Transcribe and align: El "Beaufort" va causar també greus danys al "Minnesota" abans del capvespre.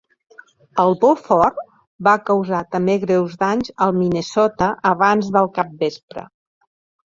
El 0.83 0.95
"Beaufort" 1.03 1.59
va 2.07 2.15
causar 2.31 2.63
també 2.77 2.97
greus 3.05 3.37
danys 3.45 3.77
al 3.89 3.95
"Minnesota" 4.01 4.73
abans 4.97 5.33
del 5.39 5.55
capvespre. 5.63 6.29